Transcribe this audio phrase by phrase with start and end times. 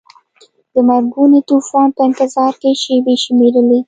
[0.73, 3.79] د مرګوني طوفان په انتظار کې شیبې شمیرلې.